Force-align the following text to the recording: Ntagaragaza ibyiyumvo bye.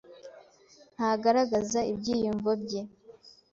Ntagaragaza 0.95 1.79
ibyiyumvo 1.91 2.51
bye. 2.63 2.81